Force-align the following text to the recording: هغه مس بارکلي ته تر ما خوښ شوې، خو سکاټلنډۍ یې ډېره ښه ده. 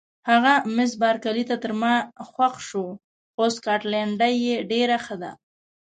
هغه 0.29 0.53
مس 0.75 0.91
بارکلي 1.01 1.43
ته 1.49 1.55
تر 1.63 1.71
ما 1.81 1.93
خوښ 2.29 2.53
شوې، 2.67 2.93
خو 3.33 3.43
سکاټلنډۍ 3.55 4.33
یې 4.45 4.55
ډېره 4.71 4.97
ښه 5.05 5.15
ده. 5.21 5.31